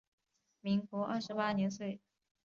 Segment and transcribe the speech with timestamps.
[0.61, 1.83] 民国二十八年卒。